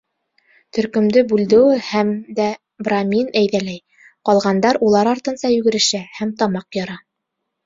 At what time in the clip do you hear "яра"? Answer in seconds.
6.83-6.99